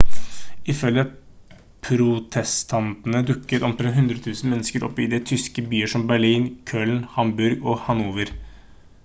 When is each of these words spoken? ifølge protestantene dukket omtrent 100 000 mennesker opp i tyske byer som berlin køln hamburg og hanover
ifølge 0.73 1.01
protestantene 1.87 3.21
dukket 3.27 3.67
omtrent 3.69 3.99
100 4.05 4.19
000 4.33 4.49
mennesker 4.55 4.87
opp 4.89 5.03
i 5.05 5.09
tyske 5.33 5.67
byer 5.75 5.93
som 5.95 6.09
berlin 6.15 6.51
køln 6.73 7.07
hamburg 7.19 7.71
og 7.75 7.81
hanover 7.87 8.35